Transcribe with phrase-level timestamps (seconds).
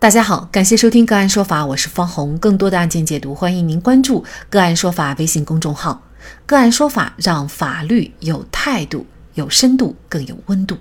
[0.00, 2.38] 大家好，感谢收听个案说法，我是方红。
[2.38, 6.00] 更多的案件解读，欢迎您关注个案说法微信公众号。
[6.46, 10.76] 个案说法让法律有态度、有深度、更有温度。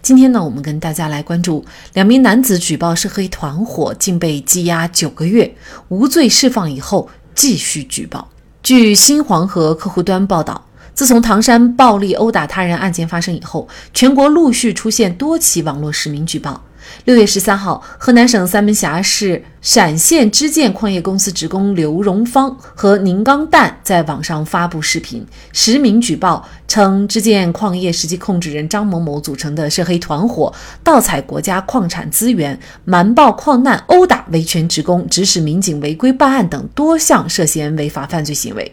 [0.00, 1.64] 今天呢，我们跟大家来关注
[1.94, 5.56] 两名男子举报涉黑团伙，竟被羁押九个月，
[5.88, 8.28] 无罪释放以后继续举报。
[8.62, 16.62] 据新黄河客户端报道，自从唐山暴力殴打他人案件发生以后，全国陆续出现多起网络实名举报。
[17.04, 38.72] 六月十三号，河南省三门峡市陕县支建矿业公司职工刘荣芳和宁刚蛋在网上发布视频，实名举报称，支建矿业实际控制人张某某组成的涉黑团伙盗采国家矿产资源、瞒报矿难、殴打维权职工、指使民警违规办案等多项涉嫌违法犯罪行为。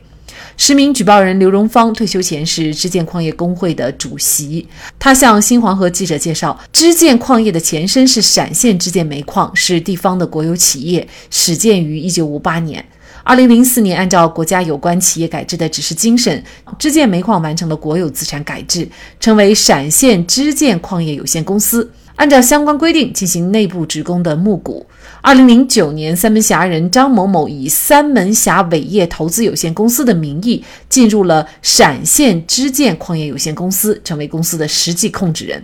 [0.62, 4.68] 实名举报人刘荣芳退休前是支建矿业工会的主席。
[5.00, 12.86] 他向新黄河记者介绍，支建矿业的前身是陕县支建煤矿，是地方的国有企业，始建于一九五八年。
[13.24, 16.44] 二零零四年，按照国家有关企业改制的指示精神，
[16.78, 18.86] 支建煤矿完成了国有资产改制，
[19.18, 21.90] 成为陕县支建矿业有限公司。
[22.20, 24.86] 按照相关规定进行内部职工的募股。
[25.22, 35.64] 二零零九年，三门峡人张某某以三门峡伟业投资有限公司的名义进入了陕县支建矿业有限公司，成为公司的实际控制人。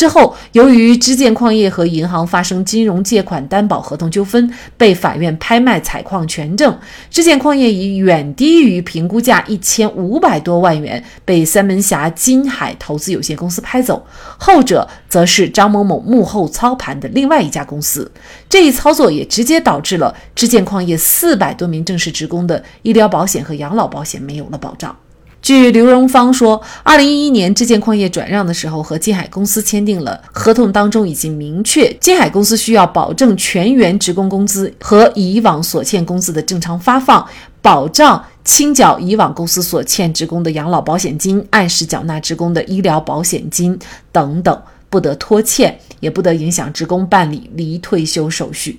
[0.00, 6.74] 之后，由于支建矿业和银行发生金融借款担保合同纠纷，被法院拍卖采矿权证。
[7.10, 14.02] 支建矿业以远低于评估价一千五百多万元被三门峡金海投资有限公司拍走，
[14.38, 18.10] 后者则是张某某幕后操盘的另外一家公司。
[18.48, 24.96] 这一操作也直接导致了支建矿业四百多名正式职工的医疗保险和养老保险没有了保障。
[25.42, 37.26] 据刘荣芳说，二零一一年支建矿业转让的时候，和金海公司签订了合同，当中已经明确，金海公司需要保证全员职工工资和以往所欠工资的正常发放，
[37.62, 43.78] 保障清缴以往公司所欠职工的养老保险金，按时缴纳职工的医疗保险金
[44.12, 48.78] 等等，不得拖欠，也不得影响职工办理离退休手续。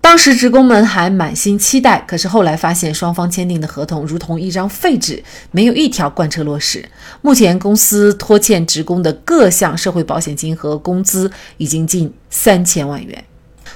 [0.00, 6.82] 当时职工们还满心期待，可是后来发现双方签订的合同如同一张废纸，没有一条贯彻落实。
[7.20, 13.22] 目前公司拖欠职工的各项社会保险金和工资已经近三千万元。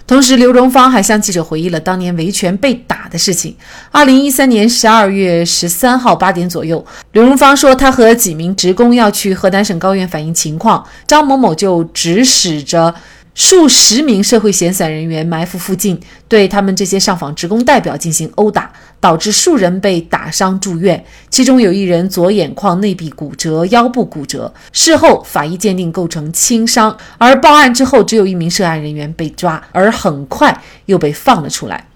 [0.07, 3.55] 同时，刘荣芳还向记者回忆了当年维权被打的事情。
[3.91, 12.95] 二零一三年十二月十三号八点左右，刘荣芳说，他和几名职工要去河南省高院反映情况，张某某就指使着。
[13.35, 15.99] 数十名社会闲散人员埋伏附近，
[16.29, 18.71] 对他们这些上访职工代表进行殴打，
[19.01, 24.53] 导致数人被打伤住院，其中有一人左眼眶内壁骨折、腰部骨折。
[24.73, 31.89] 事后法医鉴定构成轻伤，而报案之后，只有一名涉案人员被抓，而很快又被放了出来。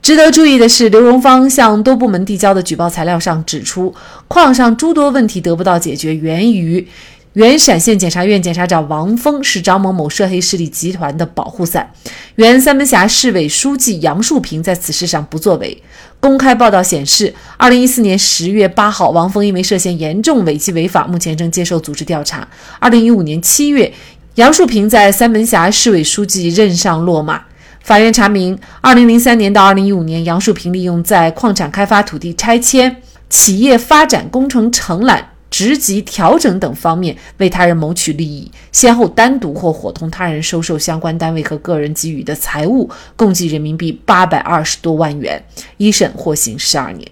[0.00, 3.92] 值得注意的是，刘荣芳向多部门递交的举报材料上指出，
[4.28, 6.86] 矿上诸多问题得不到解决，源于。
[7.34, 11.90] 原陕县检察院检察长王峰是张某某涉黑势力集团的保护伞，
[12.36, 15.82] 原三门峡市委书记杨树平在此事上不作为。
[16.20, 22.46] 公开报道显示，二零一四年十月八号，王峰因为涉嫌严重违纪违法，目前正接受组织调查。
[22.78, 23.92] 二零一五年七月，
[24.36, 27.42] 杨树平在三门峡市委书记任上落马。
[27.82, 35.30] 法院查明，二零零三年到二零一五年，杨树平利用在矿产开发土地拆迁、企业发展工程承揽。
[35.54, 45.40] 职级调整等方面为他人谋取利益，先后单独或伙同他人收受相关单位和个人给予的财物，共计人民币八百二十多万元。
[45.76, 47.08] 一审获刑十二年。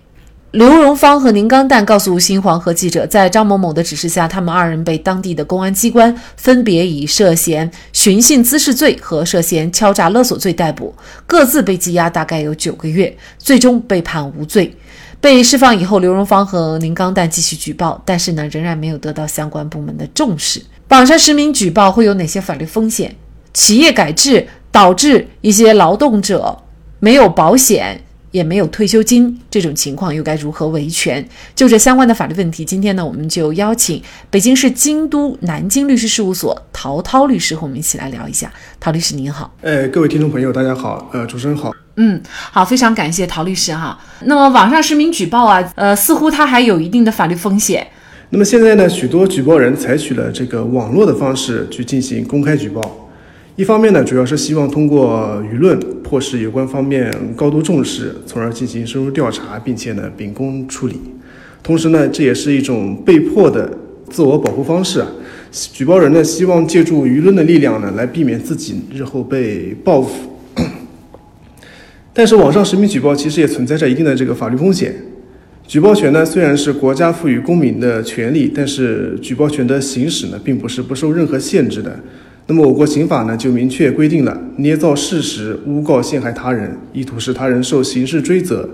[0.50, 10.92] 刘荣芳和宁刚蛋告诉新黄河记者，在张某某的指示下，他们二人被当地的公安机关分别以涉嫌寻衅滋事罪和涉嫌敲诈勒索罪逮捕，
[11.28, 14.76] 各自被羁押大概有九个月，最终被判无罪。
[15.22, 20.60] 被释放以后，刘荣芳和宁刚蛋继续举报，但是呢，仍然没有得到相关部门的重视。
[20.88, 23.14] 网上实名举报会有哪些法律风险？
[23.54, 26.58] 企业改制导致一些劳动者
[26.98, 28.02] 没有保险。
[28.32, 31.22] 也没有退休金，这种情况又该如何维权？
[31.54, 38.50] 就这相关的法律问题，今天呢，我们就邀请北京市京都南京律师事务所陶涛律师和我们一起来聊一下。
[38.80, 43.98] 陶律师您好，呃，各位听众朋友大家好，呃，主持人好，嗯，好，非常感谢陶律师哈。
[44.24, 47.86] 那么网上实名举报啊，呃，似乎它还有一定的法律风险。
[48.30, 52.80] 那么现在呢，许多举报人采取了这个网络的方式去进行公开举报。
[53.56, 60.98] 一方面呢，主要是希望通过舆论迫使有关方面高度重视，从而进行深入调查，并且呢秉公处理。
[61.62, 63.70] 同时呢，这也是一种被迫的
[64.08, 65.06] 自我保护方式啊。
[65.50, 70.31] 举报人呢，希望借助舆论的力量呢，来避免自己日后被报复。
[72.14, 74.94] 但是网上实名举报其实也存在着一定的这个法律风险。
[75.66, 81.98] 举报权呢虽然是国家赋予公民的权利，但是举报权的行使呢并不是不受任何限制的。
[82.48, 88.68] 那么我国刑法呢就明确规定了，捏造事实诬告陷害他人，意图使他人受刑事追责，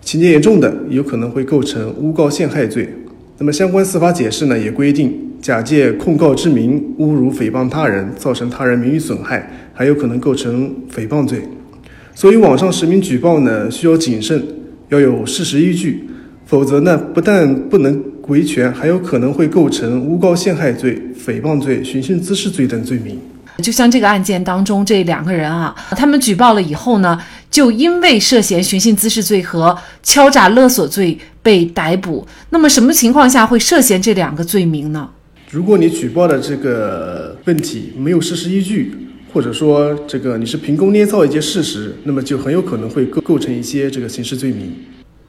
[0.00, 2.88] 情节严重的有可能会构成诬告陷害罪。
[3.36, 5.12] 那么相关司法解释呢也规定，
[5.42, 11.42] 假借控告之名侮辱诽谤他人，造成他人名誉损害，还有可能构成诽谤罪。
[12.20, 14.46] 所以网上实名举报呢需要谨慎，
[14.90, 16.06] 要有事实依据。
[16.44, 23.18] 否则呢，不但不能维权，还有可能会构成诬告陷害罪、诽谤罪、寻衅滋事罪等罪名。
[23.62, 27.18] 就像这个案件当中，这两个人啊，他们举报了以后呢，
[27.50, 32.26] 就因为涉嫌寻衅滋事罪和敲诈勒索罪被逮捕。
[32.50, 35.08] 那么什么情况下会涉嫌这两个罪名呢？
[35.50, 38.94] 如果你举报的这个问题没有事实依据，
[39.32, 44.72] 或者说这个你是凭空捏造一些事实，那么就很有可能会构构成一些这个刑事罪名。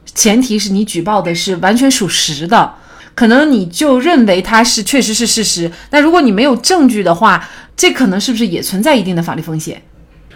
[0.06, 2.74] 前提是你举报的是完全属实的，
[3.14, 5.72] 可能你就认为它是确实是事实。
[5.92, 9.82] 那如果你没有证据的话，这可能是不是也存在一定的法律风险？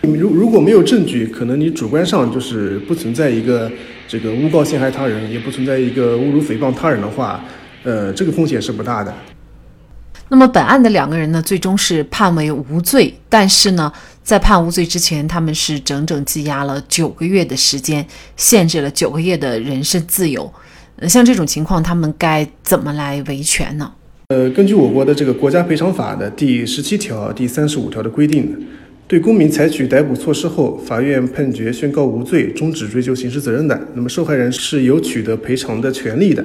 [0.02, 3.72] 如如果没有证据，可能你主观上就是不存在一个
[4.08, 7.44] 这个诬告陷害他人，也不存在一个侮辱诽谤他人的话，
[7.84, 9.12] 呃，这个风险是不大的。
[10.30, 13.92] 那么本案的两个人呢，最终是判为无罪，但是呢，
[14.24, 18.06] 在判无罪之前，他们是整整羁押了九个月的时间，
[18.36, 20.52] 限制了九个月的人身自由。
[21.08, 23.92] 像这种情况，他们该怎么来维权呢？
[24.30, 28.58] 呃，根据我国的这个国家赔偿法的第十七条、第三十五条的规定，
[29.08, 36.44] 对公民采取逮捕措施后，法院判决宣告无罪，终止追究刑事责任的，那么受害人是有取得赔偿的权利的。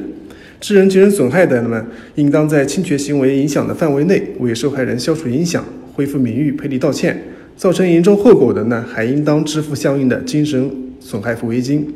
[0.60, 1.82] 致人精神损害的，那么
[2.16, 5.64] 应当在侵权行为影响的范围内，为受害人消除影响、
[5.94, 7.14] 恢复名誉、赔礼道歉；
[7.56, 10.70] 造成严重后果的呢，还应当支付相应的精神
[11.00, 11.88] 损害抚慰金。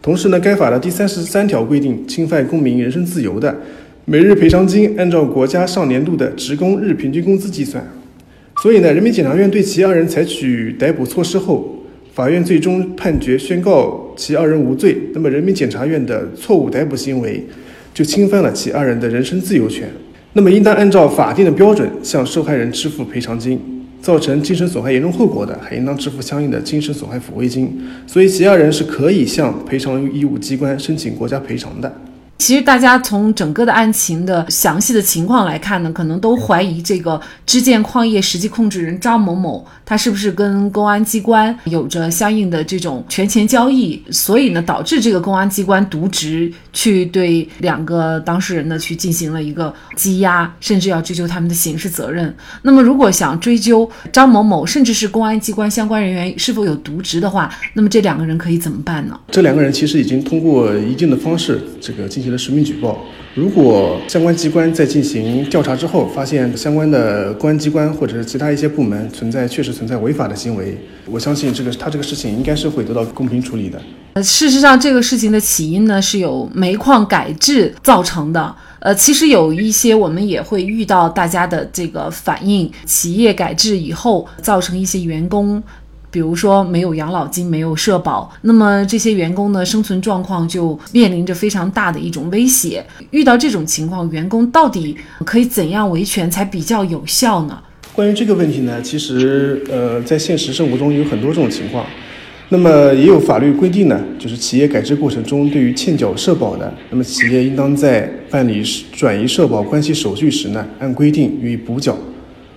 [0.00, 3.56] 同时呢，该法的第三十三条规定，侵犯公民人身自由的，
[4.04, 7.84] 每日赔偿金按照国家上年度的职工日平均工资计算。
[8.62, 11.84] 所以呢，人民检察院对其二人采取逮捕措施后，
[12.14, 14.96] 法院最终判决宣告其二人无罪。
[15.12, 17.44] 那么，人民检察院的错误逮捕行为。
[17.94, 19.88] 就侵犯了其二人的人身自由权，
[20.32, 23.60] 那么应当按照法定的标准向受害人支付赔偿金，
[24.00, 27.82] 造成精神损害严重后果的，还应当支付相应的精神损害抚慰金。
[28.06, 31.92] 所以其二人是可以向赔偿义务机关申请国家赔偿的。
[32.42, 52.34] 其实大家从整个的案情的详细的情况来看呢，可能都怀疑这个支建矿业实际控制人张某某，他是不是跟公安机关有着相应的这种权钱交易，所以呢，导致这个公安机关渎职，去对两个当事人呢去进行了一个羁押，甚至要追究他们的刑事责任。
[52.62, 59.16] 那么，如果想追究张某某，甚至是公安机关相关人员是否有渎职的话，那么这两个人可以怎么办呢？
[59.30, 62.31] 这两个人其实已经通过一定的方式，这个进行。
[62.32, 70.76] 的实名举报，如果相关机关在进行调查之后，发现相关的公安机关或者是其他一些部门存在确实存在违法的行为，
[71.06, 73.80] 我相信这个他这个事情应该是会得到公平处理的。
[74.14, 78.54] 呃，事实上，这个事情的起因呢是由煤矿改制造成的。
[78.80, 85.62] 呃，其实有一些我们也会遇到大家的这个反应，企业改制以后造成一些员工。
[86.12, 92.84] 比如说没有养老金，没有社保，那么这些员工的生存状况就面临着非常大的一种威胁。
[93.10, 97.58] 遇到这种情况，员工到底可以怎样维权才比较有效呢？
[97.94, 101.84] 关于这个问题呢，其实呃，在现实生活中有很多这种情况。
[102.50, 111.96] 那么也有法律规定呢，就是企业改制过程中，对于欠缴社保的，那么企业应当在办理转移社保关系手续时呢，按规定予以补缴。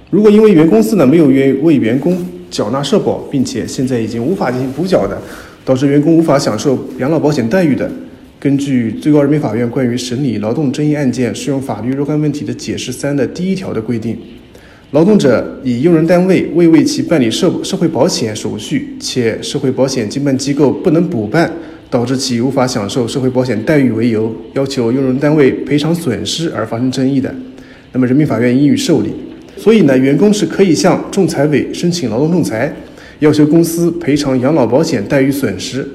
[0.09, 2.17] 如果因为原公司呢没有愿为员工
[2.55, 5.21] 缴纳社保，并且现在已经无法进行补缴的，
[5.65, 7.91] 导致员工无法享受养老保险待遇的，
[8.39, 14.17] 根据最高人民法院关于审理劳动争议案件适用法律若干问题的解释三的第一条的规定，
[14.91, 21.51] 劳动者以用人单位未为其办理社社会保险手续，且社会保险经办机构不能补办，
[21.89, 27.35] 导致其无法享受社会保险待遇为由，要求用人单位赔偿损失而发生争议的，
[27.91, 29.09] 那么人民法院应予受理。
[29.57, 32.73] 所以呢，员工是可以向仲裁委申请劳动仲裁，
[33.19, 35.87] 要求公司赔偿养老保险待遇损失。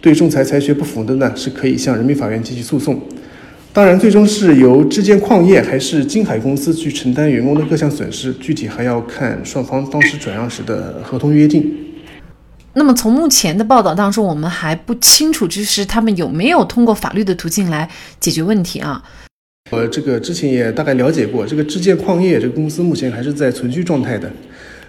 [0.00, 3.00] 对仲裁裁决不服的呢，是可以向人民法院提起诉讼。
[3.72, 11.68] 当然，最终是由质建矿业还是金海公司去承担员工的各项损失，具体还要看双方当时转让时的合同约定。
[12.74, 17.88] 那么，从目前的报道当中，我们还不清楚，就是他们有没有通过法律的途径来
[18.20, 19.02] 解决问题啊？
[19.70, 24.30] 我这个之前也大概了解过，这个智建矿业这个公司目前还是在存续状态的。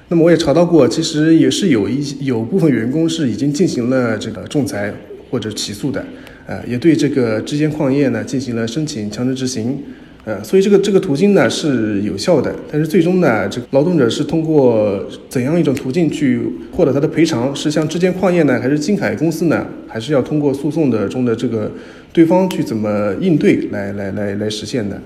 [0.07, 4.93] 那么我也查到过，其实也是有一有部分员工是已经进行了这个仲裁
[5.29, 6.03] 或者起诉的，
[6.48, 9.83] 呃，也对这个智间矿业呢进行了申请强制执行。
[10.25, 17.55] 呃，所以这个这个途径呢是有效的，但是最终呢，这个劳动者是通过怎样一种途径去获得他的赔偿？
[17.55, 19.65] 是向之间矿业呢，还是金海公司呢？
[19.88, 21.71] 还是要通过诉讼的中的这个
[22.13, 25.01] 对方去怎么应对来来来来实现的？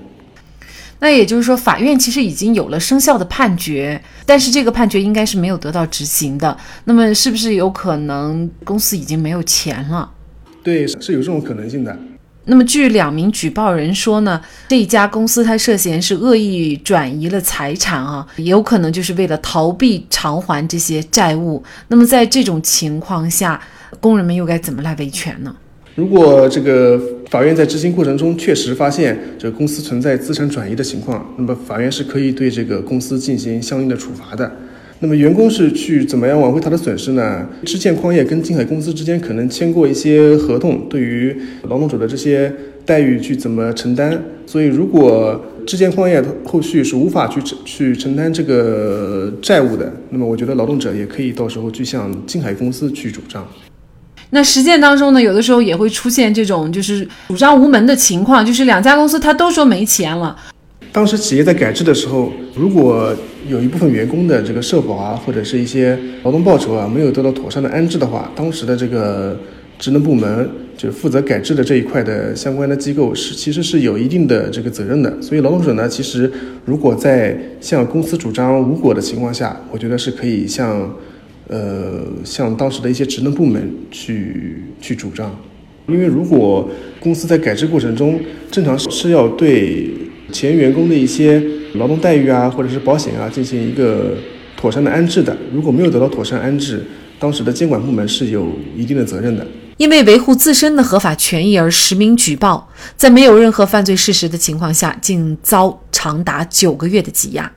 [0.99, 6.57] 那也就是说，法院其实已经有了生效的判决，但是这个判决应该是没有得到执行的。
[6.85, 10.09] 那么是不是有可能公司已经没有钱了？
[10.63, 11.97] 对，是有这种可能性的。
[12.45, 21.63] 那么，据两名举报人说呢，这家公司它涉嫌是恶意转移了财产啊，也有可能就是为了逃避偿还这些债务。
[21.87, 23.61] 那么，在这种情况下，
[24.01, 25.55] 工人们又该怎么来维权呢？
[25.95, 34.51] 如果这个法院在执行过程中确实发现这公司存在资产转移的情况，那么法院是可以对这个公司进行相应的处罚的。
[35.03, 37.45] 那么员工是去怎么样挽回他的损失呢？
[37.65, 42.49] 知建矿业跟金海公司之间可能签过一些合同，对于劳动者的这些
[42.85, 44.17] 待遇去怎么承担？
[44.45, 53.45] 所以如果知建矿业后续是无法去去承担这个债务的，那么我觉得劳动者也可以到时候去向金海公司去主张。
[54.29, 60.33] 那实践当中呢，有的时候也会出现这种就是主张无门的情况，就是两家公司他都说没钱了。
[60.93, 63.11] 当时企业在改制的时候，如果
[63.49, 69.35] 有一部分员工的这个社保啊，或者是一些劳动报酬啊，没有得到妥善的安置的话，当时的这个
[69.79, 70.47] 职能部门
[70.77, 75.19] 就是负责改制的这一块的相关的机构是其实是有一定的这个责任的。
[75.19, 76.31] 所以劳动者呢，其实
[76.63, 80.95] 如果在向公司主张无果的情况下，我觉得是可以向
[81.47, 85.35] 呃向当时的一些职能部门去去主张，
[85.87, 86.69] 因为如果
[86.99, 88.19] 公司在改制过程中
[88.51, 89.89] 正常是要对。
[90.33, 91.41] 前员工的一些
[91.75, 94.17] 劳动待遇啊，或者是保险啊，进行一个
[94.57, 95.37] 妥善的安置的。
[95.53, 96.83] 如果没有得到妥善安置，
[97.19, 99.45] 当时的监管部门是有一定的责任的。
[99.77, 107.51] 因为维护自身的合法权益而实名举报，在没有任何犯罪事实的情况下，竟遭长达九个月的羁押。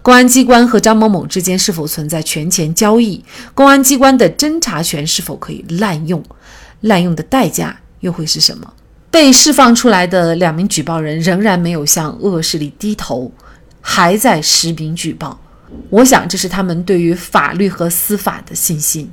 [0.00, 3.22] 公安机关和张某某之间是否存在权钱交易？
[3.52, 6.22] 公安机关的侦查权是否可以滥用？
[6.82, 8.72] 滥用的代价又会是什么？
[9.10, 13.32] 被释放出来的两名举报人仍然没有向恶势力低头，
[13.80, 15.40] 还在实名举报。
[15.90, 19.10] 我想，这是他们对于法律和司法的信心。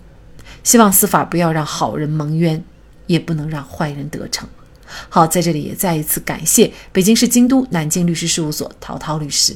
[0.64, 2.64] 希望司法不要让好人蒙冤，
[3.08, 4.48] 也不能让坏人得逞。
[5.10, 9.56] 好，在这里也再一次感谢北京市京都南京律师事务所陶涛律师。